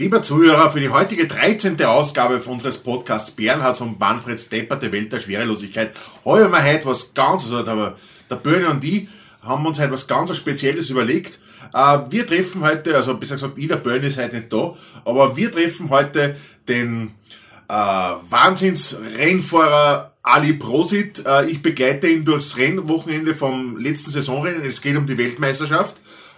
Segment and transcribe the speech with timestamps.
[0.00, 1.84] Lieber Zuhörer, für die heutige 13.
[1.84, 3.98] Ausgabe unseres Podcasts Bernhard und
[4.38, 5.90] Stepper, der Welt der Schwerelosigkeit,
[6.24, 7.96] haben wir heute was ganz, also der,
[8.30, 9.10] der Böhne und die
[9.42, 11.38] haben uns heute was ganz Spezielles überlegt.
[11.74, 14.74] Äh, wir treffen heute, also besser gesagt, ich, der Böhne ist heute nicht da,
[15.04, 16.36] aber wir treffen heute
[16.66, 17.10] den
[17.68, 21.26] äh, Wahnsinns-Rennfahrer Ali Prosit.
[21.26, 24.64] Äh, ich begleite ihn durchs Rennwochenende vom letzten Saisonrennen.
[24.64, 25.96] Es geht um die Weltmeisterschaft.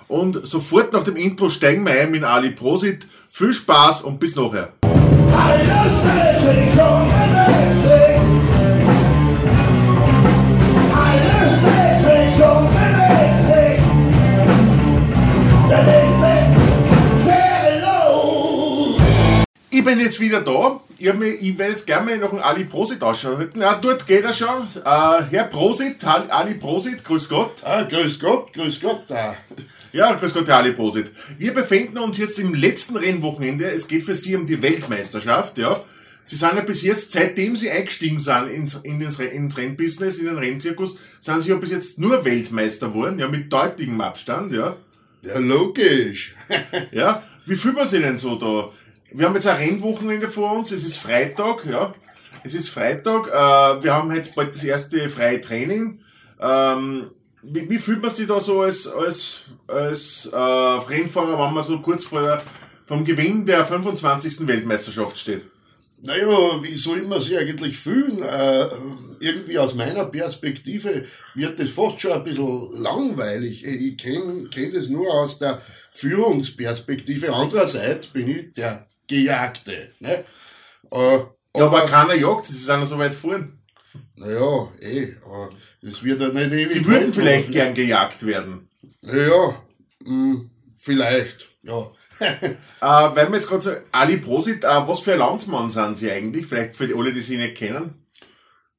[0.09, 3.07] Und sofort nach dem Intro steigen wir ein mit Ali Prosit.
[3.35, 4.75] Viel Spaß und bis nachher.
[19.71, 20.81] Ich bin jetzt wieder da.
[20.99, 23.51] Ich, mich, ich werde jetzt gerne mal noch einen Ali Prosit ausschauen.
[23.59, 24.69] Ja, dort geht er schon.
[24.85, 27.65] Äh, Herr Prosit, Ali Prosit, grüß Gott.
[27.65, 29.11] Ah, grüß Gott, grüß Gott.
[29.11, 29.35] Ah.
[29.93, 31.13] Ja, grüß Gott, Herr Ali Prosit.
[31.37, 33.71] Wir befinden uns jetzt im letzten Rennwochenende.
[33.71, 35.85] Es geht für Sie um die Weltmeisterschaft, ja.
[36.25, 40.27] Sie sind ja bis jetzt, seitdem Sie eingestiegen sind ins, in ins, ins Rennbusiness, in
[40.27, 44.77] den Rennzirkus, sind Sie ja bis jetzt nur Weltmeister geworden, ja, mit deutlichem Abstand, ja.
[45.21, 46.35] Ja, logisch.
[46.91, 48.71] ja, wie fühlt man sich denn so da?
[49.13, 51.95] Wir haben jetzt ein Rennwochenende vor uns, es ist Freitag, ja.
[52.45, 56.01] Es ist Freitag, äh, wir haben jetzt bald das erste freie Training.
[56.41, 57.11] Ähm,
[57.43, 61.81] wie, wie fühlt man sich da so als, als, als äh, Rennfahrer, wenn man so
[61.81, 62.43] kurz vor der,
[62.87, 64.47] vom Gewinn der 25.
[64.47, 65.47] Weltmeisterschaft steht?
[66.05, 68.23] Naja, wie soll man sich eigentlich fühlen?
[68.23, 68.69] Äh,
[69.21, 71.05] irgendwie aus meiner Perspektive
[71.35, 73.65] wird das fast schon ein bisschen langweilig.
[73.65, 77.33] Ich kenne kenn das nur aus der Führungsperspektive.
[77.33, 79.93] Andererseits bin ich der Gejagte.
[80.01, 80.25] Ne?
[80.91, 81.19] Äh,
[81.57, 83.62] ja, aber, aber keiner jagt, sie sind ja so weit vorn.
[84.17, 85.51] Naja, eh, aber
[85.83, 86.71] das wird ja nicht ewig.
[86.73, 87.53] Sie würden vielleicht machen.
[87.53, 88.69] gern gejagt werden.
[89.01, 89.63] Naja,
[90.05, 91.91] mh, hm, vielleicht, ja.
[92.21, 96.11] äh, weil wir jetzt gerade so, Ali Prosit, äh, was für ein Landsmann sind Sie
[96.11, 96.47] eigentlich?
[96.47, 98.07] Vielleicht für die alle, die Sie nicht kennen?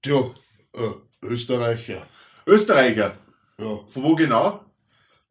[0.01, 0.31] Tja,
[0.73, 2.07] äh, Österreicher.
[2.45, 3.17] Österreicher?
[3.57, 3.79] Ja.
[3.87, 4.63] Von wo genau?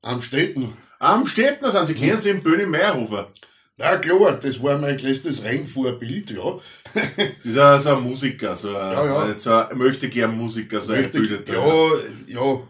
[0.03, 0.77] Am Städten.
[0.99, 3.33] Am Städten sind Sie, kennen Sie in Böhne Meierhofer?
[3.79, 6.59] Ja klar, das war mein größtes Rennvorbild, ja.
[6.95, 9.39] das ist ja so ein Musiker, so ein, ja, ja.
[9.39, 11.53] so ein möchte gern Musiker, so möchte, ein Bilder.
[11.55, 11.91] Ja,
[12.27, 12.61] ja,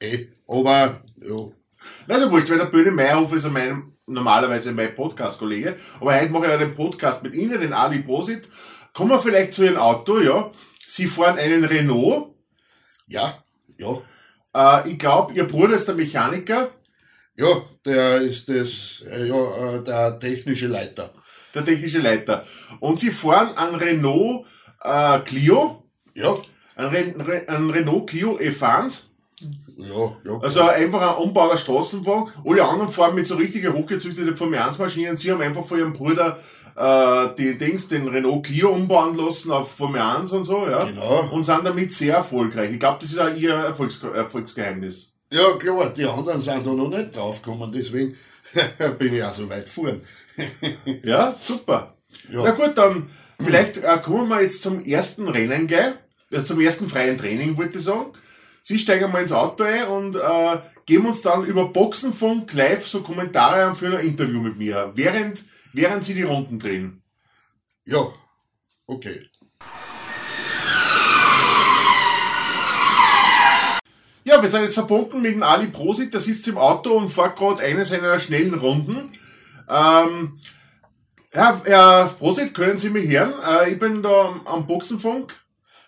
[0.00, 1.48] eh, aber, ja.
[2.06, 6.50] Also wurscht, weil der Böhne Meyerhofer ist mein, normalerweise mein Podcast-Kollege, aber heute mache ich
[6.52, 8.48] ja den Podcast mit Ihnen, den Ali Posit.
[8.94, 10.50] Kommen wir vielleicht zu Ihrem Auto, ja.
[10.86, 12.34] Sie fahren einen Renault.
[13.08, 13.42] Ja,
[13.78, 14.00] ja.
[14.54, 16.70] Äh, ich glaube, Ihr Bruder ist der Mechaniker.
[17.42, 21.10] Ja, der ist das, äh, ja, äh, der technische Leiter.
[21.54, 22.44] Der technische Leiter.
[22.80, 24.46] Und Sie fahren ein Renault
[24.82, 25.84] äh, Clio.
[26.14, 26.36] Ja.
[26.76, 29.10] Ein, Re ein Renault Clio E-Fans.
[29.76, 30.38] Ja, ja.
[30.40, 32.32] Also einfach ein Umbau der Straßenwagen.
[32.44, 35.16] Alle anderen fahren mit so richtige hochgezüchtete Formel 1 Maschinen.
[35.16, 36.38] Sie haben einfach von ihrem Bruder
[36.76, 40.84] äh, die Dings, den Renault Clio umbauen lassen auf Formel 1 und so, ja.
[40.84, 41.28] Genau.
[41.32, 42.72] Und sind damit sehr erfolgreich.
[42.72, 45.11] Ich glaube, das ist auch ihr Erfolgs Erfolgsgeheimnis.
[45.32, 48.14] Ja, klar, die anderen sind da noch nicht draufgekommen, deswegen
[48.98, 50.02] bin ich auch so weit vorn.
[51.02, 51.96] ja, super.
[52.30, 52.42] Ja.
[52.42, 53.08] Na gut, dann
[53.42, 55.94] vielleicht äh, kommen wir jetzt zum ersten Rennen gleich,
[56.30, 58.12] also zum ersten freien Training, wollte ich sagen.
[58.60, 63.00] Sie steigen mal ins Auto ein und äh, geben uns dann über Boxenfunk live so
[63.00, 65.42] Kommentare an für ein Interview mit mir, während,
[65.72, 67.02] während Sie die Runden drehen.
[67.86, 68.06] Ja,
[68.86, 69.30] okay.
[74.32, 77.36] Ja, wir sind jetzt verbunden mit dem Ali Prosit, der sitzt im Auto und fährt
[77.36, 79.12] gerade eine seiner schnellen Runden.
[79.68, 80.38] Ähm,
[81.30, 83.34] Herr, Herr Prosit, können Sie mich hören?
[83.46, 85.34] Äh, ich bin da am Boxenfunk.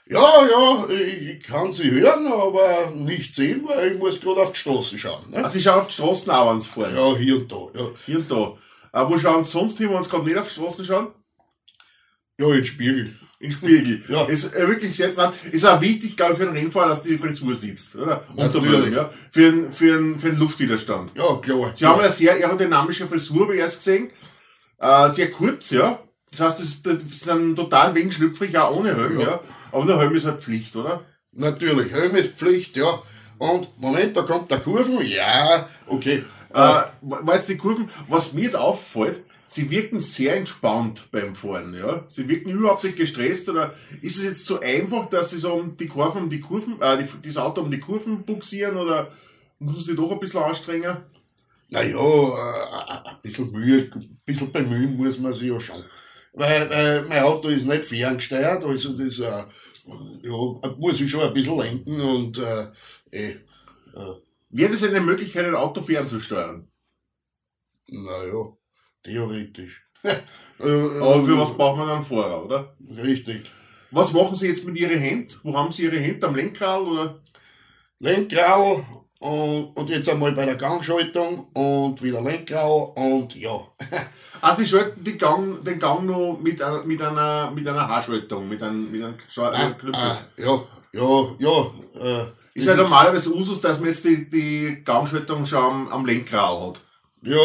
[0.04, 4.59] Ja, ja, ich kann Sie hören, aber nicht sehen, weil ich muss gerade auf die
[4.59, 5.31] Straße schauen.
[5.31, 5.38] Ne?
[5.38, 6.81] Also Sie schauen auf die Straßen auch, wenn Sie?
[6.81, 7.69] Ja, hier und da.
[7.72, 7.88] Ja.
[8.04, 8.59] Hier und da.
[8.93, 11.15] Äh, wo schauen Sie sonst hin, wenn Sie gerade nicht auf die Straßen schauen?
[12.38, 14.03] Ja, in den Spiegel in Spiegel.
[14.09, 14.25] ja.
[14.25, 15.37] Ist äh, wirklich sehr interessant.
[15.53, 18.25] Ist auch wichtig, glaube ich, für einen Rennfahrer, dass die Frisur sitzt, oder?
[18.34, 18.94] Natürlich.
[18.94, 19.10] ja.
[19.31, 21.12] Für einen, für einen, für einen Luftwiderstand.
[21.15, 21.72] Ja, klar.
[21.75, 24.10] Sie haben eine sehr aerodynamische Frisur, habe ich erst gesehen.
[24.78, 25.99] Äh, sehr kurz, ja.
[26.31, 29.27] Das heißt, das, das sind total wenig schlüpfrig, auch ohne Helm, ja.
[29.27, 29.41] ja.
[29.71, 31.04] Aber der Helm ist halt Pflicht, oder?
[31.33, 33.03] Natürlich, Helm ist Pflicht, ja.
[33.39, 36.24] Und Moment, da kommt der Kurven, ja, okay.
[36.51, 39.22] Äh, war jetzt die Kurven, was mir jetzt auffällt,
[39.54, 42.04] sie wirken sehr entspannt beim Fahren, ja.
[42.09, 45.77] Sie wirken überhaupt nicht gestresst oder ist es jetzt so einfach, dass sie so um
[45.77, 49.12] die Kurven, um die Kurven, äh, das Auto um die Kurven buxieren oder
[49.60, 50.97] muss man sich doch ein bisschen anstrengen?
[51.68, 55.84] Naja, äh, ein bisschen Mühe, ein bisschen bemühen muss man sich ja schon.
[56.33, 59.45] Weil, weil mein Auto ist nicht ferngesteuert, also das, äh,
[60.22, 62.66] ja, muss ich schon ein bisschen lenken und, äh,
[63.12, 64.15] eh, äh.
[64.50, 66.68] Wäre das eine Möglichkeit, ein Auto fernzusteuern?
[67.89, 68.57] Naja.
[69.04, 69.83] Theoretisch.
[70.60, 72.77] Äh, Aber für was braucht man dann Fahrer, oder?
[73.03, 73.51] Richtig.
[73.91, 75.34] Was machen Sie jetzt mit Ihren Händen?
[75.42, 76.24] Wo haben Sie Ihre Hände?
[76.28, 77.18] Am Lenkrad oder?
[77.98, 78.84] Lenkrad
[79.21, 83.51] und, und jetzt einmal bei der Gangschaltung und wieder Lenkrad und ja.
[84.41, 88.48] Ah, Sie schalten die Gang, den Gang noch mit, einer- mit einer, mit einer Haarschaltung,
[88.48, 89.92] mit einem, mit einem Ah, Knüppel.
[89.95, 90.62] ah, ja,
[90.92, 91.71] ja, ja.
[92.22, 96.60] Äh, Ist ja normalerweise Usus, dass man jetzt die, die Gangschaltung schon am, am Lenkrad
[96.60, 96.80] hat.
[97.22, 97.39] ja,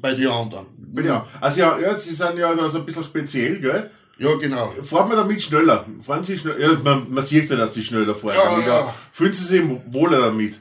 [0.00, 0.66] bei den anderen.
[0.92, 3.90] Ja, also ja, ja, Sie sind ja so ein bisschen speziell, gell?
[4.18, 4.72] Ja, genau.
[4.82, 5.84] Fahren wir damit schneller?
[6.00, 6.58] Fahren Sie schneller?
[6.58, 8.34] Ja, man, man sieht ja, dass Sie schneller fahren.
[8.34, 8.94] Ja, aber ja.
[9.12, 10.60] Fühlen Sie sich wohler damit?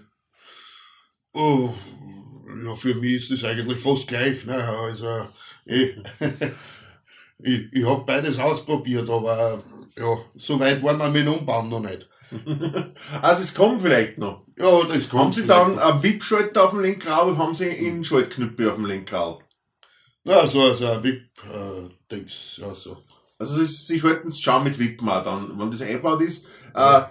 [1.34, 1.74] Oh,
[2.66, 4.46] ja, für mich ist das eigentlich fast gleich.
[4.46, 4.56] Ne?
[4.56, 5.28] Also,
[5.66, 5.96] ich,
[7.40, 9.64] ich, ich habe beides ausprobiert, aber
[9.98, 12.10] ja, so weit waren wir mit dem Umbau noch nicht.
[13.22, 14.46] Also es kommt vielleicht noch.
[14.58, 15.22] Ja, das kommt.
[15.22, 15.82] Haben Sie dann noch.
[15.82, 19.45] einen VIP-Schalter auf dem Lenkrad oder haben Sie einen Schaltknüppel auf dem Lenkrad?
[20.26, 22.98] Ja, so, so ein VIP-Dings, ja, so.
[23.38, 26.46] Also es- Sie schalten es schon mit Wippen auch dann, wenn das eingebaut ist.
[26.74, 27.02] Äh,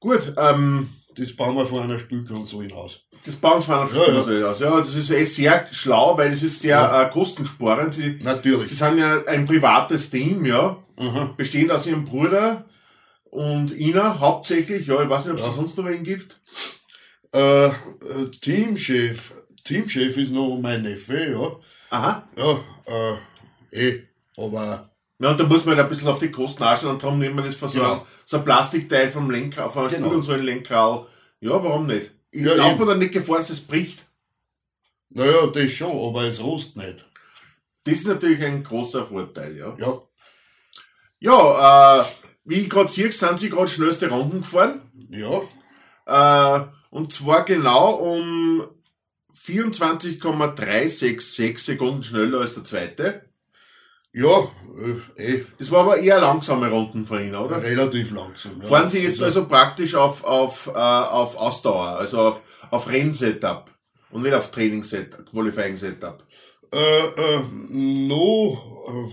[0.00, 3.00] gut, ähm, Das bauen wir von einer Spielkonsole aus.
[3.24, 4.12] das bauen Sie von einer Ja, ja.
[4.12, 4.60] Verspülung aus.
[4.60, 7.02] Ja, das ist eh sehr schlau, weil das ist sehr Ja.
[7.02, 7.94] äh, kostensparend.
[7.94, 8.70] Sie, Sie Natürlich.
[8.76, 11.34] sind ja ein privates Team, ja, Aha.
[11.36, 12.66] bestehend aus Ihrem Bruder
[13.30, 14.86] und Ihnen hauptsächlich.
[14.86, 15.48] Ja, ich weiß nicht, ob es Ja.
[15.50, 16.40] da sonst noch wen gibt.
[17.32, 17.72] Äh, äh,
[18.40, 19.32] Teamchef.
[19.64, 21.56] Teamchef ist noch mein Neffe, ja.
[21.90, 22.28] Aha.
[22.36, 22.60] Ja,
[23.72, 24.02] äh, eh,
[24.36, 27.18] aber Ja, und da muss man halt ein bisschen auf die Kosten anschauen und darum
[27.18, 27.92] nehmen wir das von so, Genau.
[27.92, 30.20] einem, so ein Plastikteil vom Lenker, auf einer Genau.
[30.20, 31.06] So ein Lenkrad.
[31.40, 32.10] Ja, warum nicht?
[32.30, 34.04] Ich Ja, laufe mir dann nicht Gefahr, dass es bricht.
[35.10, 37.04] naja, das schon, aber es rost nicht.
[37.84, 39.74] Das ist natürlich ein großer Vorteil, ja.
[39.78, 40.02] Ja,
[41.20, 42.04] Ja, äh,
[42.44, 44.82] wie ich gerade sehe, sind sie gerade schnellste Runden gefahren.
[45.10, 45.40] ja,
[46.06, 48.62] Äh, und zwar genau um
[49.44, 53.26] 24,366 Sekunden schneller als der zweite.
[54.12, 54.48] ja,
[55.16, 57.62] äh, eh, Das war aber eher langsame Runden von Ihnen, oder?
[57.62, 58.62] relativ langsam.
[58.62, 58.68] Ja.
[58.68, 63.70] Fahren Sie jetzt also praktisch auf, auf, äh, auf Ausdauer, also auf, auf Rennsetup
[64.10, 66.24] und nicht auf Trainingssetup, Qualifying-Setup.
[66.72, 68.58] Äh, äh, no,
[68.88, 69.10] äh,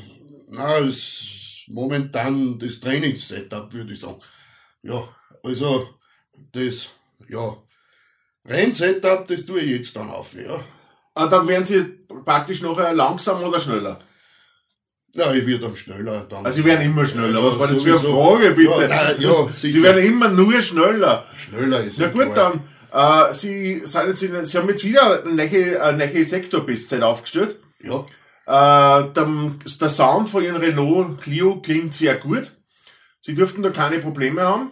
[0.50, 4.22] na, ist momentan das Trainingssetup, würde ich sagen.
[4.81, 5.10] Ja,
[5.44, 5.89] also,
[6.54, 6.89] das,
[7.28, 7.57] ja,
[8.45, 10.59] Rennsetup, das tue ich jetzt dann auf, ja.
[11.13, 11.83] Ah, dann werden Sie
[12.25, 13.99] praktisch nachher langsam oder schneller.
[15.13, 16.45] Ja, ich werde dann schneller dann.
[16.45, 17.38] Also Sie werden immer schneller.
[17.39, 18.23] Ja, Was war das für eine sowieso.
[18.23, 18.81] Frage, bitte?
[18.81, 21.25] Ja, nein, ja, Sie werden immer nur schneller.
[21.35, 22.53] Schneller ist Na ja gut, klar.
[22.91, 27.59] dann, äh, Sie, sind jetzt Sie haben jetzt wieder eine neue, eine neue Sektorbestzeit aufgestellt.
[27.83, 28.05] Ja,
[28.47, 29.27] Äh, der,
[29.81, 32.51] der Sound von Ihrem Renault Clio klingt sehr gut.
[33.21, 34.71] Sie dürften da keine Probleme haben.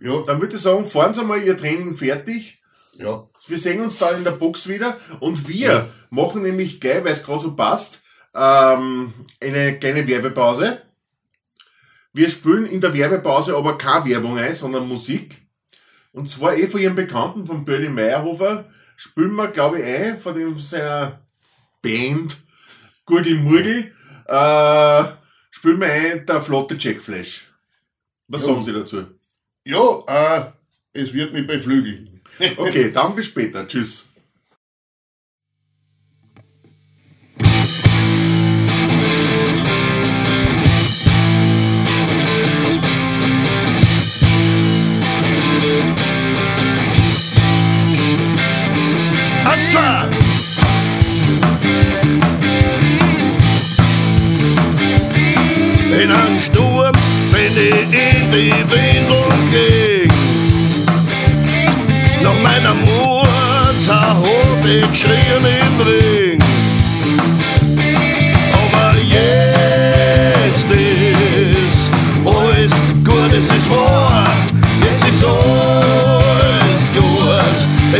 [0.00, 2.62] Ja, Dann würde ich sagen, fahren Sie mal Ihr Training fertig.
[2.96, 4.96] ja, Wir sehen uns dann in der Box wieder.
[5.20, 5.88] Und wir Ja.
[6.10, 8.02] machen nämlich gleich, weil es gerade so passt,
[8.34, 10.82] ähm, eine kleine Werbepause.
[12.12, 15.42] Wir spielen in der Werbepause aber keine Werbung ein, sondern Musik.
[16.12, 20.34] Und zwar eh von Ihrem Bekannten, von Bernie Meyerhofer, spielen wir, glaube ich, ein, von
[20.34, 21.20] dem, seiner
[21.82, 22.36] Band,
[23.04, 23.92] Gurgel Murgel,
[24.26, 25.04] äh,
[25.50, 27.50] spielen wir ein, der flotte Jack Flash.
[28.28, 28.46] Was Ja.
[28.48, 29.06] sagen Sie dazu?
[29.64, 30.44] Ja, äh,
[30.92, 32.10] es wird mich beflügeln.
[32.56, 33.66] Okay, dann bis später.
[33.68, 34.08] Tschüss.
[56.04, 56.92] In einem Sturm
[57.32, 59.33] bin ich in die Windeln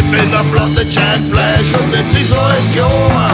[0.05, 3.31] Ich bin der flotte Jack Flash und jetzt ist alles klar.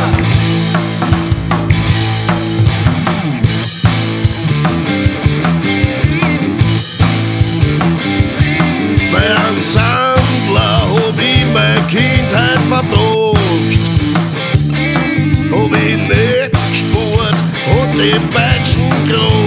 [9.15, 13.41] Einem Sandler hab ich meine Kindheit verbracht.
[15.53, 17.35] Hab ich nicht gespurt
[17.67, 19.40] und die Peitschen gerucht.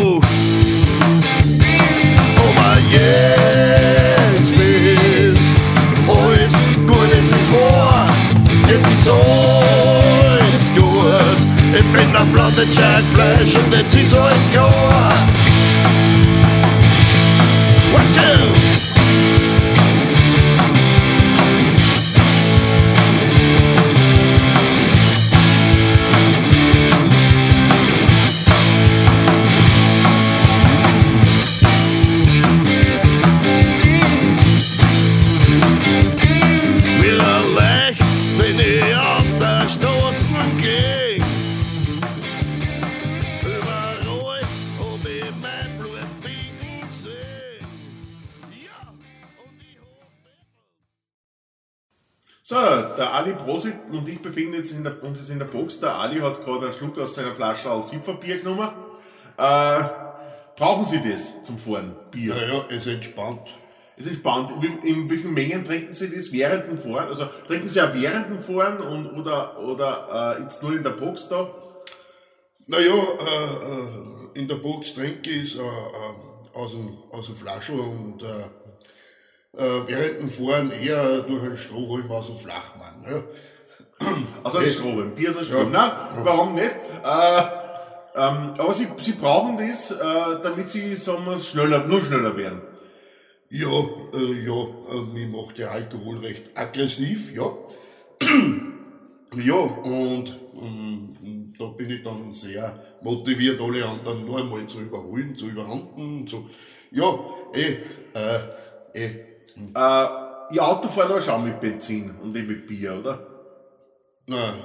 [12.63, 15.02] Der flotte Jack Flash und jetzt ist alles klar.
[54.33, 55.79] Befinden jetzt in der, uns jetzt in der Box.
[55.79, 58.69] Der Ali hat gerade einen Schluck aus seiner Flasche als Zipferbier genommen.
[59.37, 59.83] Äh,
[60.55, 61.95] brauchen Sie das zum Fahren?
[62.11, 62.35] Bier?
[62.35, 63.47] Naja, es entspannt.
[63.95, 64.23] Es ist.
[64.23, 67.07] Wie- In welchen Mengen trinken Sie das während dem Fahren?
[67.09, 70.89] Also trinken Sie auch während dem Fahren und, oder, oder äh, jetzt nur in der
[70.91, 71.47] Box da?
[72.65, 77.35] Naja, äh, äh, in der Box trinke ich es äh, äh, aus dem, aus dem
[77.35, 78.45] Flaschel und äh,
[79.63, 83.05] äh, während dem Fahren eher durch einen Strohhalm aus dem Flachmann.
[83.07, 83.23] Ja.
[84.43, 85.15] Also ein Strohhalm.
[85.15, 85.71] Bier ist ein Strohhalm.
[85.71, 85.91] Nein,
[86.23, 86.71] warum nicht?
[87.03, 87.43] Äh,
[88.15, 92.61] ähm, aber Sie, Sie brauchen das, äh, damit Sie, sagen wir, schneller, nur schneller werden.
[93.49, 97.51] Ja, äh, ja, äh, mir macht der Alkohol recht aggressiv, ja.
[99.35, 105.35] ja, und ähm, da bin ich dann sehr motiviert, alle anderen nur einmal zu überholen,
[105.35, 106.49] zu überrunden, zu,
[106.91, 107.19] ja,
[107.53, 107.77] eh,
[108.13, 108.39] äh,
[108.93, 110.05] eh, Äh,
[110.51, 113.32] Ihr Auto fährt aber schon mit Benzin und nicht mit Bier, oder?
[114.27, 114.55] Na,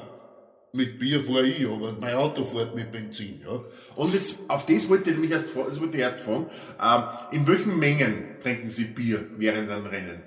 [0.72, 3.64] mit Bier fahre ich, aber mein Auto fährt mit Benzin, ja.
[3.96, 6.50] Und jetzt, auf das wollte ich nämlich erst, das wollte ich erst fragen.
[6.80, 10.22] Ähm, in welchen Mengen trinken Sie Bier während einem Rennen?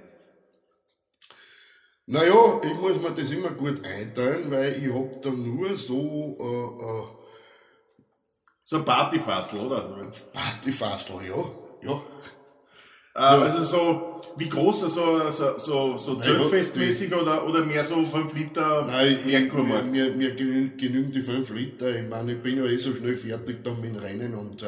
[2.07, 6.85] Naja, ich muss mir das immer gut einteilen, weil ich hab dann nur so, äh,
[6.85, 7.21] äh,
[8.65, 10.11] So ein Partyfassel, oder?
[10.33, 11.43] Partyfassel, ja,
[11.81, 12.01] ja.
[13.13, 18.05] Äh, also so, wie groß, so, so, so, so Mein Zeltfestmäßig oder, oder mehr so
[18.05, 21.93] 5 Liter Nein, ich, mir, mir, mir genü- genügen die 5 Liter.
[21.93, 24.67] Ich meine, ich bin ja eh so schnell fertig dann mit dem Rennen und äh,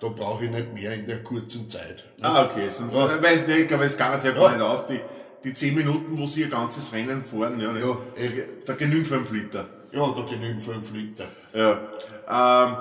[0.00, 2.04] da brauche ich nicht mehr in der kurzen Zeit.
[2.22, 3.06] Ah, okay, sonst, Ja.
[3.16, 3.22] ja.
[3.22, 5.00] weiß nicht, ich glaube, jetzt kann es ja gar nicht aus, die,
[5.44, 7.98] die 10 Minuten, wo Sie Ihr ganzes Rennen fahren, ja, Ja,
[8.64, 9.66] da genügen 5 Liter.
[9.94, 11.24] Ja, da genügen 5 Liter.
[11.52, 11.78] Ja.
[12.26, 12.76] Ähm,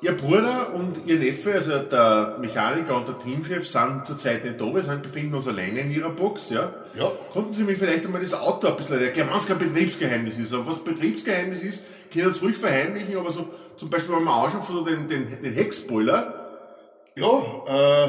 [0.00, 4.74] ihr Bruder und ihr Neffe, also der Mechaniker und der Teamchef, sind zurzeit nicht da,
[4.74, 6.72] wir sind, befinden uns alleine in ihrer Box, ja.
[6.98, 7.10] Ja.
[7.32, 10.52] Konnten Sie mir vielleicht einmal das Auto ein bisschen erklären, wenn es kein Betriebsgeheimnis ist,
[10.54, 14.64] aber was Betriebsgeheimnis ist, können Sie ruhig verheimlichen, aber so, zum Beispiel, wenn man anschaut
[14.64, 16.46] von den, den, den Heckspoiler,
[17.14, 18.08] Ja, äh,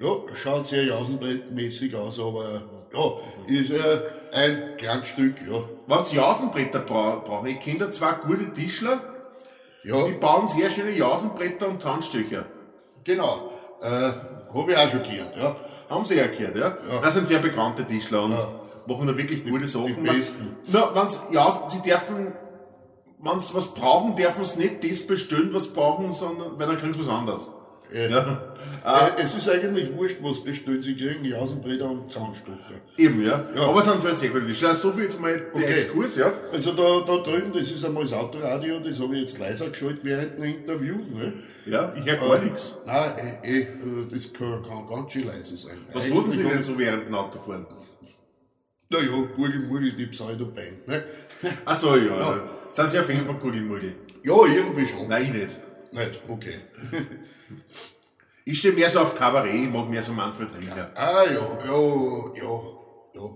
[0.00, 2.62] ja, schaut sehr jausenbrettmäßig aus, aber
[2.94, 3.12] ja,
[3.46, 4.00] ist äh,
[4.32, 5.60] ein kleines Stück, ja.
[5.86, 9.00] wenn Sie Jausenbretter bra brauchen, ich kenne da zwei gute Tischler,
[9.84, 12.46] Ja, die bauen sehr schöne Jausenbretter und Zahnstocher.
[13.04, 13.50] genau.
[13.80, 14.12] Äh,
[14.54, 15.56] hab ich auch schon gehört, ja.
[15.90, 16.76] Haben Sie ja gehört, ja?
[17.02, 18.30] Das sind sehr bekannte Tischler und
[18.86, 19.86] machen da wirklich gute Sachen.
[19.96, 20.56] die besten.
[20.68, 22.32] Na, wenn's, ja, Sie dürfen,
[23.18, 26.94] wenn Sie was brauchen, dürfen Sie nicht das bestellen, was brauchen, sondern, weil dann kriegen
[26.94, 27.50] Sie was anderes.
[27.92, 28.54] Äh, Ja.
[28.84, 30.82] äh, es ist eigentlich wurscht, was bestellt.
[30.82, 32.58] Sie kriegen Jausenbretter und Zahnstocher.
[32.96, 33.42] Eben, ja.
[33.54, 33.62] Ja.
[33.68, 34.70] Aber es sind halt sehr gute Tischler.
[34.70, 35.74] Also, so viel jetzt mal der Okay.
[35.74, 36.32] Exkurs, ja.
[36.52, 40.04] Also da, da drüben, das ist einmal das Autoradio, das habe ich jetzt leiser geschaltet
[40.04, 40.96] während dem Interview.
[40.96, 41.32] Ne?
[41.66, 42.78] Ja, ich höre gar nichts.
[42.86, 43.66] Nein, eh, eh,
[44.10, 45.78] das kann, kann ganz schön leise sein.
[45.92, 47.66] Was wollten Sie denn so während dem Autofahren?
[48.90, 50.86] Naja, Gurgelmurgel, die Pseudo-Band.
[50.86, 51.04] Ne?
[51.64, 52.42] Ach so, ja.
[52.72, 53.92] Sind Sie auf jeden Fall gut im Multi?
[54.22, 55.08] Ja, irgendwie schon.
[55.08, 55.56] Nein, ich nicht.
[55.92, 56.60] Nicht, okay.
[58.44, 60.90] Ich stehe mehr so auf Kabarett, ich mag mehr so Manfred Rieger.
[60.96, 61.32] Ah, ja,
[61.64, 62.60] ja, ja,
[63.14, 63.30] ja.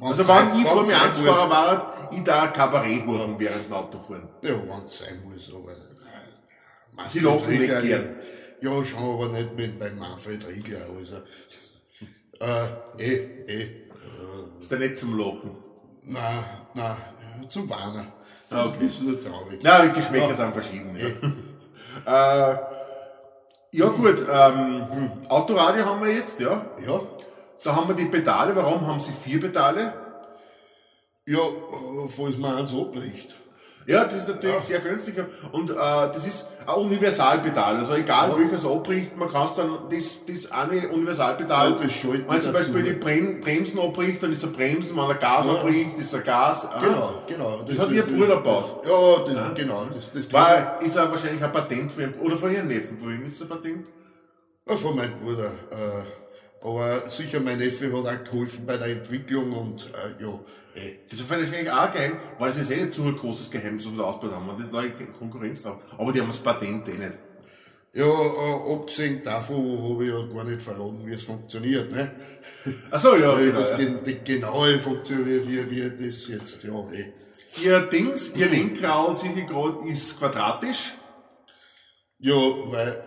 [0.00, 4.28] Also Wann's wenn ich vor mir Angstfahrer war, ich da Kabarett hören während dem Autofahren.
[4.42, 5.72] Ja, wenn es sein muss, aber.
[5.72, 8.16] äh, Sie lachen nicht gern.
[8.60, 10.86] Ja, schon, aber nicht mit beim Manfred Riegler.
[10.96, 11.16] Also,
[12.40, 12.68] äh,
[12.98, 13.62] eh, eh.
[13.62, 15.50] Äh, Ist ja nicht zum Lachen.
[16.04, 16.96] na, na,
[17.48, 18.06] zum Warner.
[18.50, 18.76] Ah, okay.
[18.82, 19.58] Das ist nur traurig.
[19.64, 20.34] Na, die Geschmäcker Ja.
[20.34, 20.96] sind verschieden.
[20.96, 21.08] Ja,
[22.06, 22.56] äh,
[23.70, 26.64] ja gut, ähm, Autoradio haben wir jetzt, ja.
[26.86, 27.00] Ja,
[27.64, 28.54] Da haben wir die Pedale.
[28.56, 29.92] Warum haben Sie vier Pedale?
[31.28, 33.34] ja, äh, falls man eins abbricht.
[33.88, 35.14] Ja, das ist natürlich sehr günstig.
[35.50, 37.76] Und äh, das ist ein Universalpedal.
[37.78, 38.38] Also egal Ja.
[38.38, 41.70] welches abbricht, man kann dann das, das eine Universalpedal.
[41.70, 42.52] Ja, das wenn zum dazu.
[42.52, 45.52] Beispiel die Brem Bremsen abbricht, dann ist er Bremsen, wenn er Gas Ja.
[45.52, 46.66] abbricht, ist er Gas.
[46.66, 46.80] Ah.
[46.80, 47.62] Genau, genau.
[47.66, 48.82] Das hat Ihr Bruder gebaut.
[48.86, 49.86] Ja, das, genau.
[49.94, 52.98] Das, das War, ist er wahrscheinlich ein Patent für ihn, oder von Ihren Neffen.
[52.98, 53.86] Von wem ist das ein Patent?
[54.68, 55.46] Ja, von meinem Bruder.
[55.70, 56.04] Äh,
[56.60, 60.38] aber sicher, mein Neffe hat auch geholfen bei der Entwicklung und äh, ja,
[60.74, 60.98] eh.
[61.08, 63.96] Das ist wahrscheinlich auch geheim, weil es ist eh nicht so ein großes Geheimnis, was
[63.96, 65.80] wir ausgebaut haben, und das neue Konkurrenz haben.
[65.96, 67.18] Aber die haben das Patent eh nicht.
[67.92, 71.90] Ja, äh, abgesehen davon habe ich ja gar nicht verraten, wie es funktioniert.
[71.90, 72.10] Ne?
[72.90, 73.58] Achso, ja, Weil genau.
[73.60, 73.76] das ja.
[73.78, 77.12] die genaue funktioniert, wie, wie das jetzt, ja, eh.
[77.62, 80.92] Ihr Dings, Ihr Lenkrad, sehe ich gerade, ist quadratisch.
[82.18, 83.02] Ja, weil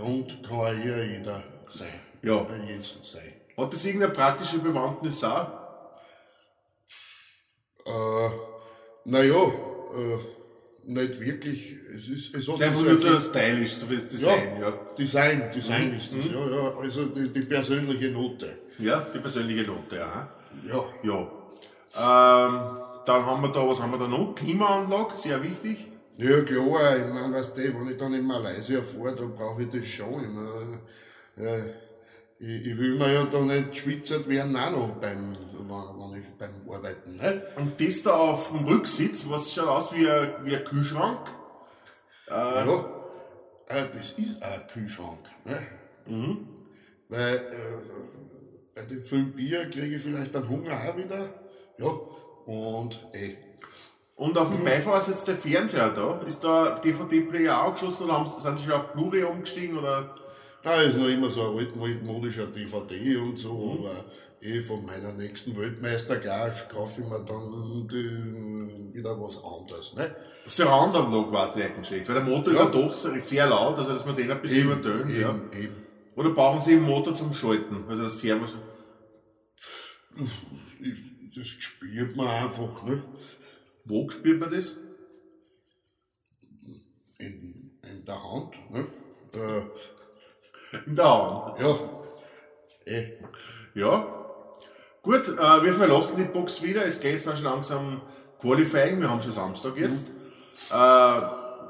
[0.00, 2.05] rund kann ja hier jeder sein.
[2.22, 2.46] Ja.
[2.80, 3.32] Sein.
[3.56, 5.48] Hat das irgendeine praktische Bewandtnis auch?
[7.84, 8.30] Äh,
[9.04, 10.18] naja, äh,
[10.84, 11.76] nicht wirklich.
[11.96, 14.72] Es ist, es hat einfach so nur so stylisch, so wie das Design, ja.
[14.98, 15.96] Design, Design Mhm.
[15.96, 16.76] ist das, ja, ja.
[16.78, 18.58] Also die, die persönliche Note.
[18.78, 20.28] Ja, die persönliche Note, ja.
[20.66, 20.84] Ja.
[21.02, 21.18] Ja.
[21.98, 24.34] Ähm, dann haben wir da, was haben wir da noch?
[24.34, 25.86] Klimaanlage, sehr wichtig.
[26.18, 29.70] Ja, klar, ich meine, weißt du, wenn ich dann in Malaysia fahre, da brauche ich
[29.70, 30.22] das schon.
[30.22, 30.80] Ich, mein,
[31.36, 31.64] ja,
[32.38, 36.68] ich, ich will mir ja da nicht geschwitzert werden, auch noch beim, wenn, ich beim
[36.70, 37.16] Arbeiten.
[37.16, 37.42] Ne?
[37.56, 41.28] Und das da auf dem Rücksitz, was schaut aus wie ein, wie ein Kühlschrank.
[42.28, 42.84] Äh, Ja,
[43.68, 45.20] äh, das ist ein Kühlschrank.
[45.44, 45.60] Ne?
[46.06, 46.48] Mhm.
[47.08, 48.06] Weil äh,
[48.74, 51.30] bei dem vielen Bier kriege ich vielleicht dann Hunger auch wieder.
[51.78, 51.86] Ja,
[52.46, 53.36] und eh.
[54.16, 56.22] Und auf dem Beifahrer sitzt der Fernseher da.
[56.26, 59.78] Ist da DVD-Player auch geschossen oder haben, sind die schon auf Blu-ray umgestiegen?
[59.78, 60.14] Oder?
[60.66, 63.86] Da ist noch immer so ein altmodischer DVD und so, Mhm.
[63.86, 64.04] aber
[64.40, 69.94] eh von meiner nächsten Weltmeistergage kaufe ich mir dann die, wieder was anderes.
[69.94, 70.12] Ne?
[70.48, 72.64] Surround-Anlage war vielleicht nicht schlecht, weil der Motor ist Ja.
[72.64, 75.08] ja doch sehr laut, also dass man den ein bisschen übertönt.
[75.10, 75.30] Ja.
[75.30, 75.74] eben, eben.
[76.16, 77.84] Oder brauchen Sie einen Motor zum Schalten?
[77.88, 78.54] Also das Thermos.
[80.80, 83.04] Ich, das spürt man einfach, ne?
[83.84, 84.78] Wo spürt man das?
[87.18, 88.86] In, in der Hand, ne?
[89.34, 89.62] Äh,
[90.86, 91.60] In der Hand.
[91.60, 91.78] ja,
[92.92, 93.12] eh.
[93.74, 94.06] Ja.
[95.02, 96.84] Gut, äh, wir verlassen die Box wieder.
[96.84, 98.00] Es geht jetzt auch schon langsam
[98.40, 99.00] Qualifying.
[99.00, 100.08] Wir haben schon Samstag jetzt.
[100.72, 101.20] Äh,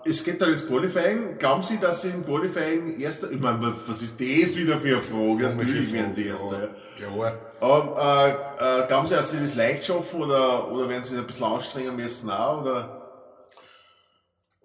[0.08, 1.38] es geht dann ins Qualifying.
[1.38, 5.02] Glauben Sie, dass Sie im Qualifying erster, ich meine, was ist das wieder für eine
[5.02, 5.54] Frage?
[5.54, 6.68] Natürlich werden Sie erster.
[7.00, 7.08] ja.
[7.08, 7.32] Klar.
[7.60, 11.26] Aber äh, äh, glauben Sie, dass Sie das leicht schaffen oder, oder werden Sie ein
[11.26, 12.62] bisschen anstrengen müssen auch?
[12.62, 12.95] Oder?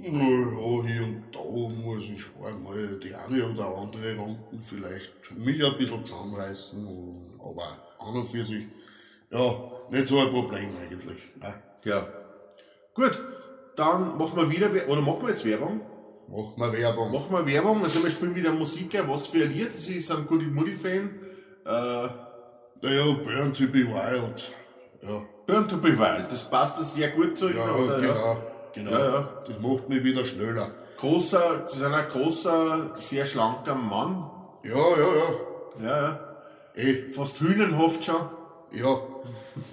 [0.03, 5.77] Ja, hier und da muss ich einmal die eine oder andere Runden vielleicht mich ein
[5.77, 6.87] bisschen zusammenreißen,
[7.39, 8.65] aber an und für sich,
[9.29, 11.19] ja, nicht so ein Problem eigentlich.
[11.39, 11.53] Ne?
[11.83, 12.07] Ja.
[12.95, 13.21] Gut,
[13.75, 15.81] dann machen wir wieder, oder machen wir jetzt Werbung?
[16.27, 17.11] Macht mal Werbung.
[17.11, 20.11] Machen wir Werbung, also wir spielen wieder Musik, ja, was für ein Lied, Sie ist
[20.11, 21.11] ein Goody Moody Fan.
[21.65, 22.07] Äh,
[22.83, 24.51] Naja, Burn to be Wild.
[25.03, 28.50] Ja, Burn to be Wild, das passt das sehr gut zu ja, Ihnen, oder?
[28.73, 28.91] Genau.
[28.91, 29.29] Ja, ja.
[29.47, 30.71] Das macht mich wieder schneller.
[30.97, 34.29] Großer, Sie sind ein großer, sehr schlanker Mann.
[34.63, 35.83] Ja, ja, ja.
[35.83, 36.19] Ja, ja.
[36.75, 38.21] Eh, Fast hühnenhaft schon.
[38.71, 38.99] ja.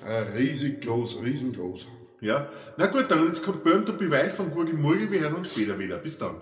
[0.06, 1.86] Äh, riesig groß, riesengroß.
[2.20, 2.48] Ja.
[2.76, 5.50] Na gut, dann jetzt kommt Burn to be Wild von Gurgel Murgel, wir hören uns
[5.52, 5.98] später wieder.
[5.98, 6.34] Bis dann.